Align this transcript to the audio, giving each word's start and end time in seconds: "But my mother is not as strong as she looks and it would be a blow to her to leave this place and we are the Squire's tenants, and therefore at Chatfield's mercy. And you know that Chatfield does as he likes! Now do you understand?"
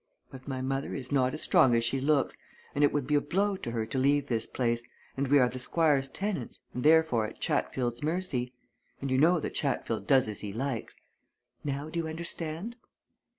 "But 0.31 0.47
my 0.47 0.61
mother 0.63 0.95
is 0.95 1.11
not 1.11 1.35
as 1.35 1.43
strong 1.43 1.75
as 1.75 1.85
she 1.85 2.01
looks 2.01 2.35
and 2.73 2.83
it 2.83 2.91
would 2.91 3.05
be 3.05 3.13
a 3.13 3.21
blow 3.21 3.55
to 3.57 3.69
her 3.69 3.85
to 3.85 3.99
leave 3.99 4.29
this 4.29 4.47
place 4.47 4.83
and 5.15 5.27
we 5.27 5.37
are 5.37 5.47
the 5.47 5.59
Squire's 5.59 6.09
tenants, 6.09 6.59
and 6.73 6.81
therefore 6.81 7.27
at 7.27 7.39
Chatfield's 7.39 8.01
mercy. 8.01 8.51
And 8.99 9.11
you 9.11 9.19
know 9.19 9.39
that 9.39 9.53
Chatfield 9.53 10.07
does 10.07 10.27
as 10.27 10.39
he 10.39 10.53
likes! 10.53 10.97
Now 11.63 11.91
do 11.91 11.99
you 11.99 12.07
understand?" 12.07 12.77